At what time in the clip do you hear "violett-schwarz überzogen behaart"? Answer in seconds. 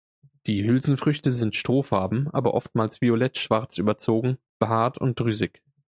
3.01-4.97